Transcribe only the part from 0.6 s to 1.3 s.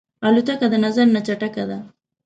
د نظر نه